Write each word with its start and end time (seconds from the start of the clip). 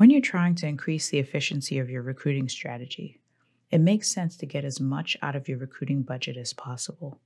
When 0.00 0.08
you're 0.08 0.22
trying 0.22 0.54
to 0.54 0.66
increase 0.66 1.10
the 1.10 1.18
efficiency 1.18 1.78
of 1.78 1.90
your 1.90 2.00
recruiting 2.00 2.48
strategy, 2.48 3.20
it 3.70 3.82
makes 3.82 4.10
sense 4.10 4.34
to 4.38 4.46
get 4.46 4.64
as 4.64 4.80
much 4.80 5.14
out 5.20 5.36
of 5.36 5.46
your 5.46 5.58
recruiting 5.58 6.00
budget 6.00 6.38
as 6.38 6.54
possible. 6.54 7.20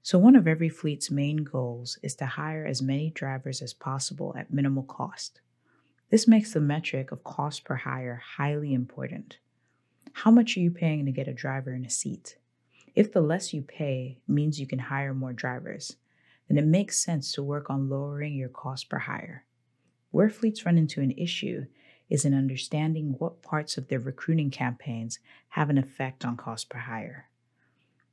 So, 0.00 0.18
one 0.18 0.34
of 0.34 0.48
every 0.48 0.70
fleet's 0.70 1.10
main 1.10 1.44
goals 1.44 1.98
is 2.02 2.14
to 2.14 2.24
hire 2.24 2.64
as 2.64 2.80
many 2.80 3.10
drivers 3.10 3.60
as 3.60 3.74
possible 3.74 4.34
at 4.34 4.50
minimal 4.50 4.84
cost. 4.84 5.42
This 6.08 6.26
makes 6.26 6.54
the 6.54 6.60
metric 6.62 7.12
of 7.12 7.22
cost 7.22 7.64
per 7.64 7.76
hire 7.76 8.22
highly 8.38 8.72
important. 8.72 9.36
How 10.14 10.30
much 10.30 10.56
are 10.56 10.60
you 10.60 10.70
paying 10.70 11.04
to 11.04 11.12
get 11.12 11.28
a 11.28 11.34
driver 11.34 11.74
in 11.74 11.84
a 11.84 11.90
seat? 11.90 12.38
If 12.94 13.12
the 13.12 13.20
less 13.20 13.52
you 13.52 13.60
pay 13.60 14.20
means 14.26 14.58
you 14.58 14.66
can 14.66 14.78
hire 14.78 15.12
more 15.12 15.34
drivers, 15.34 15.96
then 16.48 16.56
it 16.56 16.64
makes 16.64 16.96
sense 16.96 17.30
to 17.32 17.42
work 17.42 17.68
on 17.68 17.90
lowering 17.90 18.32
your 18.32 18.48
cost 18.48 18.88
per 18.88 19.00
hire. 19.00 19.44
Where 20.14 20.30
fleets 20.30 20.64
run 20.64 20.78
into 20.78 21.00
an 21.00 21.10
issue 21.10 21.66
is 22.08 22.24
in 22.24 22.34
understanding 22.34 23.16
what 23.18 23.42
parts 23.42 23.76
of 23.76 23.88
their 23.88 23.98
recruiting 23.98 24.48
campaigns 24.48 25.18
have 25.48 25.70
an 25.70 25.76
effect 25.76 26.24
on 26.24 26.36
cost 26.36 26.68
per 26.68 26.78
hire. 26.78 27.30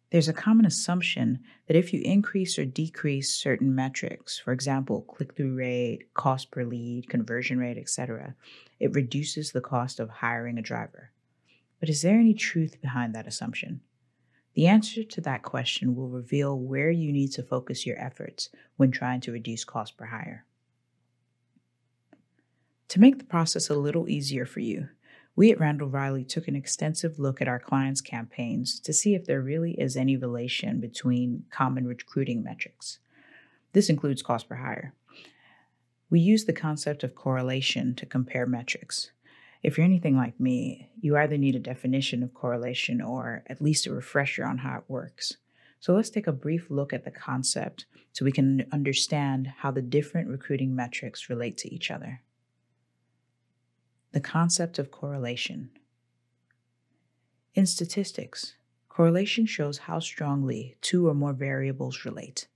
There's 0.09 0.27
a 0.27 0.34
common 0.34 0.66
assumption 0.66 1.41
that 1.67 1.77
if 1.77 1.94
you 1.94 2.02
increase 2.02 2.58
or 2.58 2.66
decrease 2.66 3.35
certain 3.35 3.75
metrics, 3.75 4.39
for 4.39 4.52
example, 4.52 5.03
click 5.03 5.35
through 5.35 5.53
rate, 5.53 6.11
cost 6.16 6.49
per 6.49 6.63
lead, 6.63 7.08
conversion 7.08 7.59
rate, 7.59 7.77
etc., 7.77 8.33
it 8.80 8.95
reduces 8.95 9.52
the 9.52 9.61
cost 9.61 9.99
of 9.99 10.09
hiring 10.09 10.58
a 10.58 10.63
driver. 10.63 11.11
But 11.80 11.89
is 11.89 12.02
there 12.02 12.17
any 12.17 12.33
truth 12.33 12.81
behind 12.81 13.13
that 13.13 13.27
assumption? 13.27 13.81
The 14.55 14.66
answer 14.66 15.03
to 15.03 15.22
that 15.22 15.44
question 15.44 15.95
will 15.95 16.09
reveal 16.09 16.58
where 16.58 16.89
you 16.89 17.11
need 17.13 17.31
to 17.33 17.44
focus 17.44 17.86
your 17.86 17.99
efforts 17.99 18.49
when 18.77 18.89
trying 18.89 19.22
to 19.22 19.31
reduce 19.31 19.63
cost 19.63 19.97
per 19.97 20.05
hire. 20.05 20.47
To 22.91 23.00
make 23.00 23.20
the 23.20 23.23
process 23.23 23.70
a 23.70 23.76
little 23.76 24.09
easier 24.09 24.45
for 24.45 24.59
you, 24.59 24.89
we 25.34 25.50
at 25.50 25.61
Randall 25.61 25.88
Reilly 25.88 26.25
took 26.25 26.50
an 26.50 26.58
extensive 26.58 27.20
look 27.20 27.42
at 27.42 27.48
our 27.48 27.58
clients' 27.58 28.02
campaigns 28.02 28.81
to 28.81 28.92
see 28.92 29.16
if 29.16 29.23
there 29.23 29.39
really 29.39 29.80
is 29.80 29.95
any 29.95 30.17
relation 30.17 30.81
between 30.81 31.45
common 31.50 31.88
recruiting 31.88 32.44
metrics. 32.44 33.00
This 33.72 33.89
includes 33.89 34.22
cost 34.22 34.50
per 34.50 34.56
hire. 34.56 34.94
We 36.09 36.20
use 36.20 36.44
the 36.44 36.52
concept 36.52 37.06
of 37.06 37.16
correlation 37.16 37.95
to 37.95 38.06
compare 38.06 38.45
metrics. 38.45 39.11
If 39.64 39.78
you're 39.78 39.86
anything 39.86 40.17
like 40.17 40.38
me, 40.38 40.89
you 41.00 41.16
either 41.16 41.38
need 41.38 41.55
a 41.55 41.59
definition 41.59 42.22
of 42.23 42.33
correlation 42.33 43.00
or 43.00 43.45
at 43.48 43.61
least 43.61 43.88
a 43.88 43.94
refresher 43.94 44.44
on 44.44 44.58
how 44.58 44.80
it 44.80 44.83
works. 44.89 45.38
So 45.80 45.94
let's 45.94 46.09
take 46.09 46.28
a 46.28 46.33
brief 46.33 46.70
look 46.70 46.92
at 46.92 47.05
the 47.05 47.11
concept 47.11 47.86
so 48.11 48.26
we 48.26 48.33
can 48.33 48.66
understand 48.73 49.48
how 49.59 49.72
the 49.72 49.81
different 49.81 50.28
recruiting 50.28 50.76
metrics 50.76 51.30
relate 51.30 51.55
to 51.59 51.73
each 51.73 51.89
other 51.89 52.20
the 54.12 54.20
concept 54.20 54.78
of 54.78 54.92
correlation. 54.92 55.70
In 57.56 57.66
statistics, 57.66 58.56
correlation 58.90 59.45
shows 59.45 59.80
how 59.80 60.00
strongly 60.00 60.76
two 60.81 61.08
or 61.08 61.14
more 61.14 61.34
variables 61.34 62.04
relate. 62.04 62.48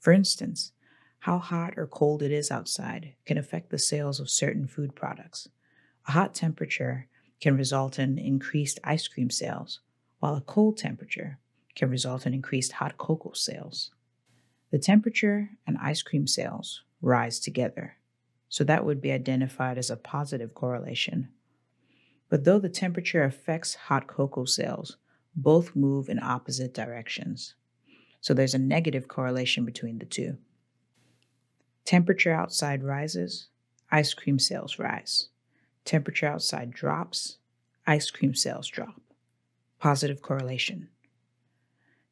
For 0.00 0.12
instance, 0.12 0.72
how 1.20 1.38
hot 1.38 1.74
or 1.76 1.86
cold 1.86 2.22
it 2.22 2.32
is 2.32 2.50
outside 2.50 3.14
can 3.26 3.38
affect 3.38 3.70
the 3.70 3.78
sales 3.78 4.18
of 4.18 4.30
certain 4.30 4.66
food 4.66 4.94
products. 4.94 5.48
A 6.06 6.12
hot 6.12 6.34
temperature 6.34 7.06
can 7.40 7.56
result 7.56 7.98
in 7.98 8.18
increased 8.18 8.80
ice 8.82 9.06
cream 9.06 9.30
sales, 9.30 9.80
while 10.18 10.34
a 10.34 10.40
cold 10.40 10.78
temperature 10.78 11.38
can 11.76 11.90
result 11.90 12.26
in 12.26 12.34
increased 12.34 12.72
hot 12.72 12.98
cocoa 12.98 13.32
sales. 13.34 13.92
The 14.70 14.78
temperature 14.78 15.50
and 15.66 15.78
ice 15.78 16.02
cream 16.02 16.26
sales 16.26 16.82
rise 17.00 17.38
together 17.38 17.97
so 18.48 18.64
that 18.64 18.84
would 18.84 19.00
be 19.00 19.12
identified 19.12 19.78
as 19.78 19.90
a 19.90 19.96
positive 19.96 20.54
correlation. 20.54 21.28
But 22.28 22.44
though 22.44 22.58
the 22.58 22.68
temperature 22.68 23.24
affects 23.24 23.74
hot 23.74 24.06
cocoa 24.06 24.44
sales, 24.44 24.96
both 25.34 25.76
move 25.76 26.08
in 26.08 26.22
opposite 26.22 26.74
directions. 26.74 27.54
So 28.20 28.34
there's 28.34 28.54
a 28.54 28.58
negative 28.58 29.08
correlation 29.08 29.64
between 29.64 29.98
the 29.98 30.06
two. 30.06 30.38
Temperature 31.84 32.32
outside 32.32 32.82
rises, 32.82 33.48
ice 33.90 34.12
cream 34.12 34.38
sales 34.38 34.78
rise. 34.78 35.28
Temperature 35.84 36.26
outside 36.26 36.70
drops, 36.70 37.38
ice 37.86 38.10
cream 38.10 38.34
sales 38.34 38.68
drop. 38.68 39.00
Positive 39.78 40.20
correlation. 40.20 40.88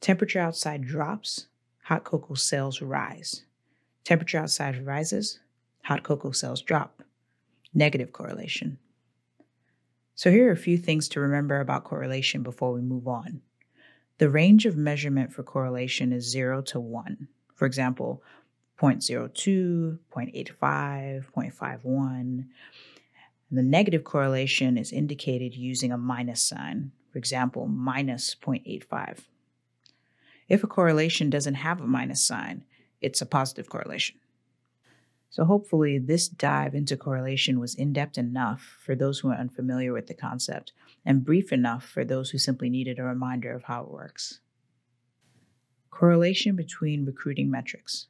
Temperature 0.01 0.41
outside 0.41 0.87
drops, 0.87 1.49
hot 1.85 2.05
cocoa 2.05 2.35
sales 2.35 2.81
rise. 2.81 3.45
Temperature 4.05 4.39
outside 4.39 4.87
rises, 4.87 5.41
hot 5.87 6.03
cocoa 6.03 6.33
sales 6.33 6.63
drop. 6.63 7.03
Negative 7.73 8.13
correlation. 8.13 8.79
So, 10.15 10.31
here 10.31 10.49
are 10.49 10.53
a 10.53 10.57
few 10.57 10.79
things 10.79 11.09
to 11.11 11.21
remember 11.21 11.61
about 11.61 11.85
correlation 11.85 12.43
before 12.43 12.73
we 12.73 12.81
move 12.81 13.07
on. 13.07 13.43
The 14.19 14.31
range 14.31 14.65
of 14.65 14.77
measurement 14.77 15.33
for 15.33 15.43
correlation 15.43 16.13
is 16.13 16.31
0 16.31 16.63
to 16.63 16.81
1. 16.81 17.29
For 17.55 17.67
example, 17.67 18.23
0.02, 18.81 19.99
0.85, 20.11 21.25
0.51. 21.33 22.21
And 22.21 22.47
the 23.53 23.63
negative 23.63 24.05
correlation 24.05 24.79
is 24.79 24.93
indicated 24.93 25.55
using 25.55 25.93
a 25.93 25.99
minus 25.99 26.43
sign. 26.43 26.93
For 27.13 27.19
example, 27.19 27.69
minus 27.69 28.35
0.85. 28.35 29.21
If 30.49 30.65
a 30.65 30.67
correlation 30.67 31.31
doesn't 31.31 31.55
have 31.55 31.81
a 31.81 31.87
minus 31.87 32.25
sign, 32.25 32.65
it's 33.01 33.21
a 33.21 33.27
positive 33.27 33.69
correlation. 33.69 34.17
So, 35.31 35.45
hopefully, 35.45 35.99
this 35.99 36.29
dive 36.29 36.75
into 36.75 36.97
correlation 36.97 37.61
was 37.61 37.75
in 37.75 37.93
depth 37.93 38.17
enough 38.17 38.79
for 38.81 38.95
those 38.95 39.19
who 39.19 39.29
are 39.29 39.37
unfamiliar 39.37 39.93
with 39.93 40.07
the 40.07 40.15
concept 40.15 40.73
and 41.05 41.25
brief 41.25 41.53
enough 41.53 41.85
for 41.85 42.05
those 42.05 42.31
who 42.31 42.39
simply 42.39 42.71
needed 42.71 42.99
a 42.99 43.05
reminder 43.05 43.53
of 43.55 43.65
how 43.65 43.83
it 43.83 43.91
works. 43.91 44.41
Correlation 45.91 46.57
between 46.57 47.05
recruiting 47.05 47.51
metrics. 47.51 48.07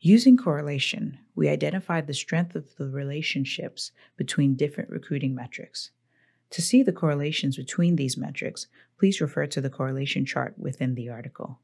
Using 0.00 0.36
correlation, 0.36 1.18
we 1.34 1.48
identified 1.48 2.06
the 2.06 2.14
strength 2.14 2.54
of 2.54 2.76
the 2.76 2.88
relationships 2.88 3.92
between 4.16 4.54
different 4.54 4.90
recruiting 4.90 5.34
metrics. 5.34 5.90
To 6.50 6.62
see 6.62 6.82
the 6.82 6.92
correlations 6.92 7.56
between 7.56 7.96
these 7.96 8.16
metrics, 8.16 8.68
please 8.98 9.20
refer 9.20 9.46
to 9.48 9.60
the 9.60 9.70
correlation 9.70 10.24
chart 10.24 10.54
within 10.58 10.94
the 10.94 11.08
article. 11.08 11.60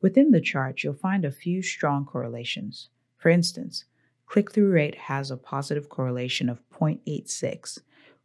Within 0.00 0.30
the 0.30 0.40
chart, 0.40 0.84
you'll 0.84 0.94
find 0.94 1.24
a 1.24 1.32
few 1.32 1.62
strong 1.62 2.04
correlations. 2.04 2.90
For 3.18 3.28
instance, 3.28 3.84
click 4.26 4.52
through 4.52 4.70
rate 4.70 4.94
has 4.94 5.30
a 5.30 5.36
positive 5.36 5.88
correlation 5.88 6.48
of 6.48 6.62
0.86 6.70 7.80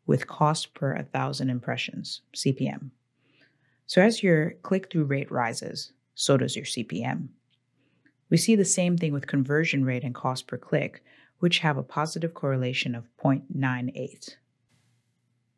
with 0.05 0.27
cost 0.27 0.73
per 0.73 0.95
1,000 0.95 1.49
impressions, 1.49 2.21
CPM. 2.35 2.91
So 3.85 4.01
as 4.01 4.23
your 4.23 4.51
click 4.61 4.91
through 4.91 5.05
rate 5.05 5.31
rises, 5.31 5.91
so 6.15 6.37
does 6.37 6.55
your 6.55 6.65
CPM. 6.65 7.29
We 8.29 8.37
see 8.37 8.55
the 8.55 8.65
same 8.65 8.97
thing 8.97 9.13
with 9.13 9.27
conversion 9.27 9.85
rate 9.85 10.03
and 10.03 10.15
cost 10.15 10.47
per 10.47 10.57
click, 10.57 11.03
which 11.39 11.59
have 11.59 11.77
a 11.77 11.83
positive 11.83 12.33
correlation 12.33 12.95
of 12.95 13.07
0.98. 13.23 14.35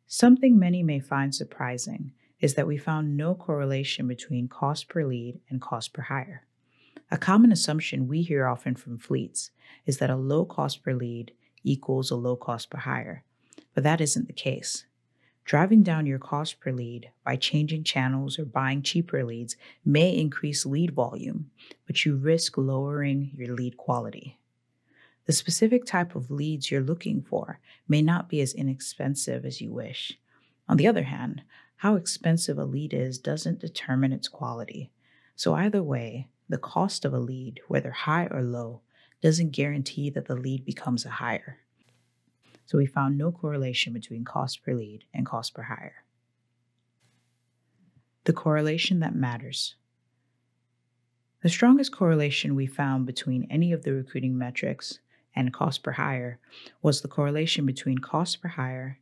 Something 0.06 0.58
many 0.58 0.82
may 0.82 1.00
find 1.00 1.34
surprising 1.34 2.12
is 2.40 2.54
that 2.54 2.66
we 2.66 2.76
found 2.76 3.16
no 3.16 3.34
correlation 3.34 4.06
between 4.06 4.48
cost 4.48 4.88
per 4.88 5.04
lead 5.04 5.40
and 5.48 5.60
cost 5.60 5.92
per 5.92 6.02
hire. 6.02 6.46
A 7.08 7.16
common 7.16 7.52
assumption 7.52 8.08
we 8.08 8.22
hear 8.22 8.46
often 8.46 8.74
from 8.74 8.98
fleets 8.98 9.52
is 9.84 9.98
that 9.98 10.10
a 10.10 10.16
low 10.16 10.44
cost 10.44 10.82
per 10.82 10.92
lead 10.92 11.32
equals 11.62 12.10
a 12.10 12.16
low 12.16 12.34
cost 12.34 12.68
per 12.68 12.78
hire, 12.78 13.22
but 13.74 13.84
that 13.84 14.00
isn't 14.00 14.26
the 14.26 14.32
case. 14.32 14.86
Driving 15.44 15.84
down 15.84 16.06
your 16.06 16.18
cost 16.18 16.58
per 16.58 16.72
lead 16.72 17.10
by 17.24 17.36
changing 17.36 17.84
channels 17.84 18.40
or 18.40 18.44
buying 18.44 18.82
cheaper 18.82 19.22
leads 19.22 19.56
may 19.84 20.16
increase 20.16 20.66
lead 20.66 20.90
volume, 20.90 21.48
but 21.86 22.04
you 22.04 22.16
risk 22.16 22.58
lowering 22.58 23.30
your 23.36 23.54
lead 23.54 23.76
quality. 23.76 24.40
The 25.26 25.32
specific 25.32 25.84
type 25.84 26.16
of 26.16 26.32
leads 26.32 26.72
you're 26.72 26.80
looking 26.80 27.22
for 27.22 27.60
may 27.86 28.02
not 28.02 28.28
be 28.28 28.40
as 28.40 28.52
inexpensive 28.52 29.44
as 29.44 29.60
you 29.60 29.70
wish. 29.70 30.18
On 30.68 30.76
the 30.76 30.88
other 30.88 31.04
hand, 31.04 31.42
how 31.76 31.94
expensive 31.94 32.58
a 32.58 32.64
lead 32.64 32.92
is 32.92 33.18
doesn't 33.18 33.60
determine 33.60 34.12
its 34.12 34.26
quality. 34.26 34.90
So, 35.36 35.54
either 35.54 35.82
way, 35.82 36.26
the 36.48 36.58
cost 36.58 37.04
of 37.04 37.12
a 37.12 37.18
lead, 37.18 37.60
whether 37.68 37.90
high 37.90 38.26
or 38.30 38.42
low, 38.42 38.82
doesn't 39.22 39.50
guarantee 39.50 40.10
that 40.10 40.26
the 40.26 40.36
lead 40.36 40.64
becomes 40.64 41.04
a 41.04 41.10
hire. 41.10 41.58
So 42.66 42.78
we 42.78 42.86
found 42.86 43.16
no 43.16 43.32
correlation 43.32 43.92
between 43.92 44.24
cost 44.24 44.62
per 44.62 44.74
lead 44.74 45.04
and 45.14 45.24
cost 45.24 45.54
per 45.54 45.62
hire. 45.62 46.04
The 48.24 48.32
correlation 48.32 49.00
that 49.00 49.14
matters. 49.14 49.76
The 51.42 51.48
strongest 51.48 51.92
correlation 51.92 52.56
we 52.56 52.66
found 52.66 53.06
between 53.06 53.46
any 53.50 53.72
of 53.72 53.84
the 53.84 53.92
recruiting 53.92 54.36
metrics 54.36 54.98
and 55.34 55.52
cost 55.52 55.82
per 55.82 55.92
hire 55.92 56.40
was 56.82 57.00
the 57.00 57.08
correlation 57.08 57.66
between 57.66 57.98
cost 57.98 58.42
per 58.42 58.48
hire 58.48 58.98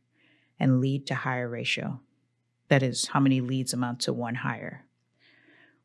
and 0.59 0.79
lead 0.79 1.07
to 1.07 1.15
hire 1.15 1.49
ratio. 1.49 2.01
That 2.67 2.83
is, 2.83 3.07
how 3.07 3.19
many 3.19 3.41
leads 3.41 3.73
amount 3.73 3.99
to 4.01 4.13
one 4.13 4.35
hire. 4.35 4.84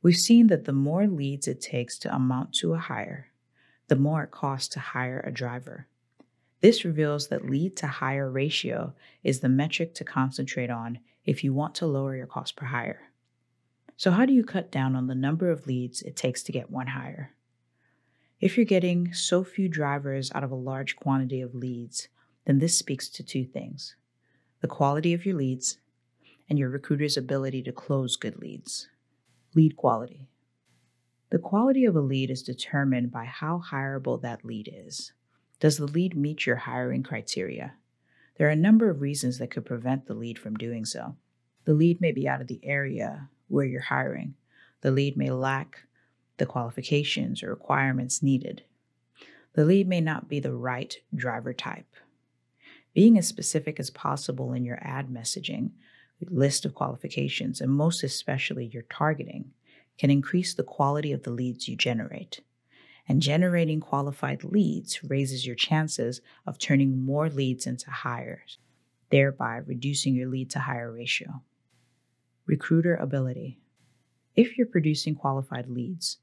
We've 0.03 0.17
seen 0.17 0.47
that 0.47 0.65
the 0.65 0.73
more 0.73 1.07
leads 1.07 1.47
it 1.47 1.61
takes 1.61 1.99
to 1.99 2.15
amount 2.15 2.55
to 2.55 2.73
a 2.73 2.79
hire, 2.79 3.33
the 3.89 3.97
more 3.97 4.23
it 4.23 4.31
costs 4.31 4.69
to 4.69 4.81
hire 4.81 5.21
a 5.21 5.31
driver. 5.31 5.89
This 6.61 6.85
reveals 6.85 7.29
that 7.29 7.45
lead 7.45 7.77
to 7.77 7.87
hire 7.87 8.31
ratio 8.31 8.95
is 9.23 9.41
the 9.41 9.49
metric 9.49 9.95
to 9.95 10.05
concentrate 10.05 10.71
on 10.71 11.01
if 11.27 11.45
you 11.45 11.53
want 11.53 11.75
to 11.77 11.87
lower 11.87 12.17
your 12.17 12.27
cost 12.27 12.57
per 12.57 12.67
hire. 12.67 13.11
So, 13.97 14.11
how 14.11 14.25
do 14.25 14.33
you 14.33 14.43
cut 14.43 14.73
down 14.73 14.97
on 14.97 15.07
the 15.07 15.15
number 15.15 15.51
of 15.51 15.67
leads 15.67 16.01
it 16.01 16.17
takes 16.17 16.43
to 16.45 16.53
get 16.53 16.71
one 16.71 16.89
hire? 16.89 17.35
If 18.41 18.57
you're 18.57 18.65
getting 18.65 19.13
so 19.13 19.45
few 19.45 19.69
drivers 19.69 20.33
out 20.35 20.45
of 20.45 20.51
a 20.51 20.55
large 20.55 20.97
quantity 20.97 21.43
of 21.43 21.55
leads, 21.55 22.09
then 22.47 22.59
this 22.59 22.79
speaks 22.79 23.09
to 23.11 23.23
two 23.23 23.45
things 23.45 23.97
the 24.63 24.69
quality 24.69 25.13
of 25.13 25.27
your 25.27 25.37
leads 25.37 25.79
and 26.49 26.59
your 26.59 26.71
recruiter's 26.71 27.17
ability 27.19 27.63
to 27.63 27.73
close 27.73 28.17
good 28.17 28.39
leads. 28.39 28.89
Lead 29.55 29.77
quality. 29.77 30.29
The 31.31 31.39
quality 31.39 31.85
of 31.85 31.97
a 31.97 32.01
lead 32.01 32.31
is 32.31 32.43
determined 32.43 33.11
by 33.11 33.25
how 33.25 33.61
hireable 33.71 34.23
that 34.23 34.45
lead 34.45 34.73
is. 34.73 35.13
Does 35.59 35.77
the 35.77 35.87
lead 35.87 36.17
meet 36.17 36.47
your 36.47 36.57
hiring 36.57 37.03
criteria? 37.03 37.75
There 38.37 38.47
are 38.47 38.53
a 38.53 38.57
number 38.57 38.89
of 38.89 39.01
reasons 39.01 39.39
that 39.39 39.51
could 39.51 39.67
prevent 39.67 40.07
the 40.07 40.15
lead 40.15 40.39
from 40.39 40.55
doing 40.55 40.85
so. 40.85 41.17
The 41.65 41.75
lead 41.75 42.01
may 42.01 42.13
be 42.13 42.29
out 42.29 42.41
of 42.41 42.47
the 42.47 42.61
area 42.63 43.29
where 43.49 43.67
you're 43.67 43.81
hiring. 43.81 44.35
The 44.83 44.93
lead 44.93 45.17
may 45.17 45.31
lack 45.31 45.81
the 46.37 46.47
qualifications 46.47 47.43
or 47.43 47.51
requirements 47.51 48.23
needed. 48.23 48.63
The 49.55 49.65
lead 49.65 49.89
may 49.89 50.01
not 50.01 50.29
be 50.29 50.39
the 50.39 50.55
right 50.55 50.97
driver 51.15 51.53
type. 51.53 51.97
Being 52.95 53.19
as 53.19 53.27
specific 53.27 53.81
as 53.81 53.91
possible 53.91 54.53
in 54.53 54.65
your 54.65 54.79
ad 54.81 55.09
messaging, 55.09 55.71
list 56.29 56.65
of 56.65 56.75
qualifications, 56.75 57.61
and 57.61 57.71
most 57.71 58.03
especially 58.03 58.67
your 58.67 58.85
targeting 58.85 59.53
can 59.99 60.11
increase 60.11 60.55
the 60.55 60.63
quality 60.63 61.13
of 61.13 61.23
the 61.23 61.31
leads 61.31 61.69
you 61.69 61.77
generate 61.77 62.41
and 63.11 63.21
generating 63.21 63.81
qualified 63.81 64.45
leads 64.45 65.03
raises 65.03 65.45
your 65.45 65.57
chances 65.57 66.21
of 66.47 66.61
turning 66.61 67.05
more 67.05 67.29
leads 67.29 67.67
into 67.67 67.91
hires, 67.91 68.59
thereby 69.11 69.57
reducing 69.57 70.15
your 70.15 70.29
lead 70.29 70.49
to 70.49 70.61
hire 70.61 70.93
ratio. 70.93 71.43
Recruiter 72.47 72.95
ability. 72.95 73.59
If 74.37 74.57
you're 74.57 74.69
producing 74.69 75.17
qualified 75.17 75.69
leads, 75.69 76.19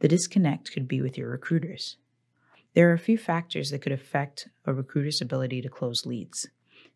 the 0.00 0.08
disconnect 0.08 0.72
could 0.72 0.86
be 0.86 1.00
with 1.00 1.16
your 1.16 1.30
recruiters. 1.30 1.96
There 2.74 2.90
are 2.90 2.94
a 2.94 2.98
few 2.98 3.16
factors 3.16 3.70
that 3.70 3.80
could 3.80 3.90
affect 3.90 4.46
a 4.66 4.74
recruiter's 4.74 5.22
ability 5.22 5.62
to 5.62 5.70
close 5.70 6.04
leads. 6.04 6.48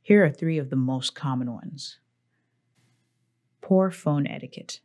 Here 0.03 0.23
are 0.23 0.31
three 0.31 0.59
of 0.59 0.69
the 0.69 0.77
most 0.77 1.15
common 1.15 1.51
ones. 1.51 1.99
Poor 3.65 3.91
phone 3.91 4.27
etiquette. 4.27 4.81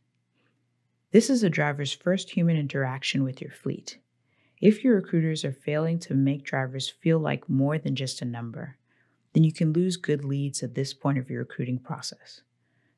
This 1.10 1.28
is 1.28 1.42
a 1.42 1.50
driver's 1.50 1.92
first 1.92 2.30
human 2.30 2.56
interaction 2.56 3.22
with 3.22 3.42
your 3.42 3.50
fleet. 3.50 3.98
If 4.58 4.82
your 4.82 4.94
recruiters 4.94 5.44
are 5.44 5.52
failing 5.52 5.98
to 5.98 6.14
make 6.14 6.44
drivers 6.44 6.88
feel 6.88 7.18
like 7.18 7.46
more 7.46 7.76
than 7.76 7.94
just 7.94 8.22
a 8.22 8.24
number, 8.24 8.78
then 9.34 9.44
you 9.44 9.52
can 9.52 9.74
lose 9.74 9.98
good 9.98 10.24
leads 10.24 10.62
at 10.62 10.74
this 10.74 10.94
point 10.94 11.18
of 11.18 11.28
your 11.28 11.40
recruiting 11.40 11.78
process. 11.78 12.40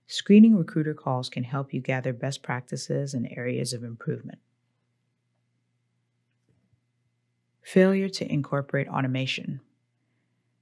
Screening 0.07 0.57
recruiter 0.57 0.95
calls 0.95 1.29
can 1.29 1.43
help 1.43 1.75
you 1.75 1.81
gather 1.81 2.13
best 2.13 2.45
practices 2.45 3.13
and 3.13 3.27
areas 3.37 3.73
of 3.73 3.83
improvement. 3.83 4.39
Failure 7.61 8.09
to 8.09 8.33
incorporate 8.33 8.87
automation. 8.87 9.61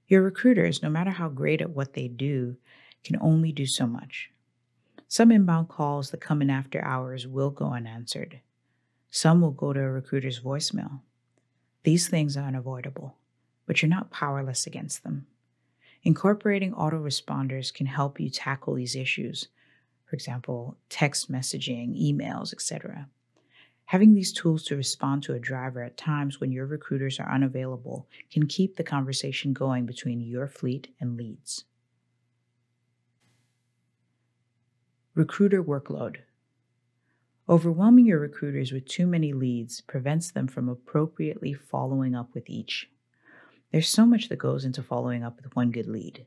Your 0.09 0.23
recruiters, 0.23 0.83
no 0.83 0.89
matter 0.89 1.11
how 1.11 1.29
great 1.29 1.61
at 1.61 1.69
what 1.69 1.93
they 1.93 2.09
do, 2.09 2.57
can 3.05 3.19
only 3.21 3.53
do 3.53 3.67
so 3.67 3.87
much. 3.87 4.31
Some 5.13 5.33
inbound 5.33 5.69
calls 5.69 6.13
that 6.13 6.21
come 6.21 6.41
in 6.41 6.51
after 6.51 6.81
hours 6.85 7.27
will 7.27 7.51
go 7.51 7.73
unanswered. 7.73 8.39
Some 9.11 9.41
will 9.41 9.51
go 9.51 9.73
to 9.73 9.81
a 9.81 9.91
recruiter's 9.91 10.39
voicemail. 10.39 11.01
These 11.83 12.07
things 12.07 12.37
are 12.37 12.47
unavoidable, 12.47 13.17
but 13.67 13.83
you're 13.83 13.89
not 13.89 14.13
powerless 14.13 14.69
against 14.69 15.03
them. 15.03 15.27
Incorporating 16.05 16.73
autoresponders 16.75 17.75
can 17.75 17.87
help 17.87 18.21
you 18.21 18.31
tackle 18.31 18.75
these 18.75 18.95
issues. 18.95 19.49
For 20.05 20.15
example, 20.15 20.77
text 20.89 21.29
messaging, 21.29 22.01
emails, 22.01 22.53
etc. 22.53 23.09
Having 23.87 24.15
these 24.15 24.33
tools 24.33 24.63
to 24.67 24.77
respond 24.77 25.25
to 25.25 25.35
a 25.35 25.41
driver 25.41 25.83
at 25.83 25.97
times 25.97 26.39
when 26.39 26.53
your 26.53 26.67
recruiters 26.67 27.19
are 27.19 27.35
unavailable 27.35 28.07
can 28.31 28.47
keep 28.47 28.77
the 28.77 28.85
conversation 28.85 29.55
going 29.55 29.87
between 29.87 30.21
your 30.21 30.47
fleet 30.47 30.95
and 31.01 31.17
leads. 31.17 31.65
Recruiter 35.17 35.61
workload. 35.61 36.19
Overwhelming 37.49 38.07
your 38.07 38.21
recruiters 38.21 38.71
with 38.71 38.87
too 38.87 39.09
many 39.09 39.33
leads 39.33 39.81
prevents 39.81 40.31
them 40.31 40.47
from 40.47 40.69
appropriately 40.69 41.53
following 41.53 42.15
up 42.15 42.33
with 42.33 42.49
each. 42.49 42.89
There's 43.73 43.89
so 43.89 44.07
much 44.07 44.29
that 44.29 44.39
goes 44.39 44.65
into 44.65 44.85
following 44.85 45.25
up 45.25 45.43
with 45.43 45.57
one 45.57 45.73
good 45.73 45.89
lead. 45.89 46.27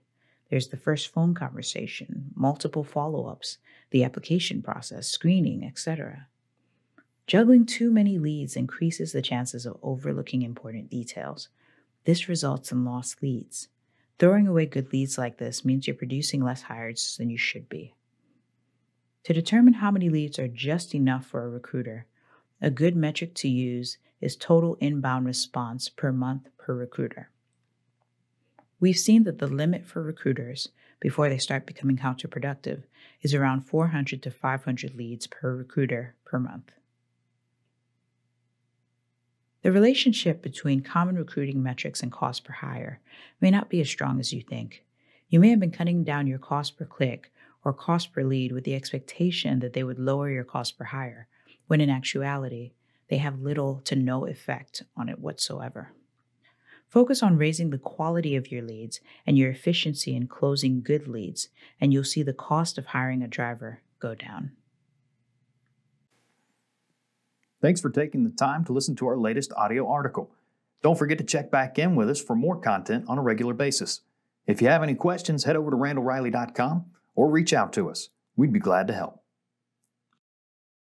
There's 0.49 0.67
the 0.67 0.75
first 0.75 1.07
phone 1.07 1.33
conversation, 1.33 2.31
multiple 2.35 2.83
follow 2.83 3.25
ups, 3.27 3.57
the 3.91 4.03
application 4.03 4.61
process, 4.61 5.07
screening, 5.07 5.63
etc. 5.63 6.27
Juggling 7.25 7.65
too 7.65 7.89
many 7.89 8.19
leads 8.19 8.57
increases 8.57 9.13
the 9.13 9.21
chances 9.21 9.65
of 9.65 9.77
overlooking 9.81 10.41
important 10.41 10.89
details. 10.89 11.47
This 12.03 12.27
results 12.27 12.73
in 12.73 12.83
lost 12.83 13.23
leads. 13.23 13.69
Throwing 14.19 14.45
away 14.45 14.65
good 14.65 14.91
leads 14.91 15.17
like 15.17 15.37
this 15.37 15.63
means 15.63 15.87
you're 15.87 15.95
producing 15.95 16.43
less 16.43 16.63
hires 16.63 17.15
than 17.17 17.29
you 17.29 17.37
should 17.37 17.69
be. 17.69 17.93
To 19.23 19.33
determine 19.33 19.75
how 19.75 19.89
many 19.89 20.09
leads 20.09 20.37
are 20.37 20.49
just 20.49 20.93
enough 20.93 21.25
for 21.25 21.45
a 21.45 21.49
recruiter, 21.49 22.07
a 22.61 22.69
good 22.69 22.95
metric 22.95 23.33
to 23.35 23.47
use 23.47 23.97
is 24.19 24.35
total 24.35 24.75
inbound 24.81 25.25
response 25.25 25.87
per 25.87 26.11
month 26.11 26.49
per 26.57 26.73
recruiter. 26.75 27.29
We've 28.81 28.97
seen 28.97 29.23
that 29.23 29.39
the 29.39 29.47
limit 29.47 29.85
for 29.85 30.01
recruiters 30.03 30.69
before 30.99 31.29
they 31.29 31.37
start 31.37 31.65
becoming 31.65 31.95
counterproductive 31.95 32.83
is 33.21 33.33
around 33.33 33.61
400 33.61 34.21
to 34.23 34.31
500 34.31 34.95
leads 34.95 35.27
per 35.27 35.55
recruiter 35.55 36.15
per 36.25 36.37
month. 36.37 36.71
The 39.61 39.71
relationship 39.71 40.41
between 40.41 40.81
common 40.81 41.15
recruiting 41.15 41.63
metrics 41.63 42.03
and 42.03 42.11
cost 42.11 42.43
per 42.43 42.53
hire 42.53 42.99
may 43.39 43.51
not 43.51 43.69
be 43.69 43.79
as 43.79 43.87
strong 43.89 44.19
as 44.19 44.33
you 44.33 44.41
think. 44.41 44.83
You 45.29 45.39
may 45.39 45.49
have 45.49 45.61
been 45.61 45.71
cutting 45.71 46.03
down 46.03 46.27
your 46.27 46.39
cost 46.39 46.77
per 46.77 46.83
click 46.83 47.31
or 47.63 47.73
cost 47.73 48.11
per 48.11 48.23
lead 48.23 48.51
with 48.51 48.63
the 48.63 48.75
expectation 48.75 49.59
that 49.59 49.73
they 49.73 49.83
would 49.83 49.99
lower 49.99 50.29
your 50.29 50.43
cost 50.43 50.77
per 50.77 50.85
hire, 50.85 51.27
when 51.67 51.81
in 51.81 51.89
actuality, 51.89 52.73
they 53.09 53.17
have 53.17 53.39
little 53.39 53.81
to 53.85 53.95
no 53.95 54.25
effect 54.25 54.83
on 54.95 55.09
it 55.09 55.19
whatsoever. 55.19 55.93
Focus 56.87 57.23
on 57.23 57.37
raising 57.37 57.69
the 57.69 57.77
quality 57.77 58.35
of 58.35 58.51
your 58.51 58.61
leads 58.61 59.01
and 59.25 59.37
your 59.37 59.49
efficiency 59.49 60.15
in 60.15 60.27
closing 60.27 60.81
good 60.81 61.07
leads, 61.07 61.49
and 61.81 61.91
you'll 61.91 62.03
see 62.03 62.21
the 62.21 62.33
cost 62.33 62.77
of 62.77 62.87
hiring 62.87 63.23
a 63.23 63.27
driver 63.27 63.81
go 63.99 64.13
down. 64.13 64.51
Thanks 67.61 67.81
for 67.81 67.89
taking 67.89 68.23
the 68.23 68.29
time 68.29 68.65
to 68.65 68.73
listen 68.73 68.95
to 68.97 69.07
our 69.07 69.17
latest 69.17 69.53
audio 69.53 69.89
article. 69.89 70.35
Don't 70.83 70.99
forget 70.99 71.17
to 71.17 71.23
check 71.23 71.49
back 71.49 71.79
in 71.79 71.95
with 71.95 72.09
us 72.09 72.21
for 72.21 72.35
more 72.35 72.59
content 72.59 73.05
on 73.07 73.17
a 73.17 73.21
regular 73.21 73.53
basis. 73.53 74.01
If 74.45 74.61
you 74.61 74.67
have 74.67 74.83
any 74.83 74.95
questions, 74.95 75.45
head 75.45 75.55
over 75.55 75.71
to 75.71 75.77
randallreilly.com 75.77 76.85
or 77.15 77.29
reach 77.29 77.53
out 77.53 77.73
to 77.73 77.89
us. 77.89 78.09
We'd 78.35 78.53
be 78.53 78.59
glad 78.59 78.87
to 78.87 78.93
help. 78.93 79.22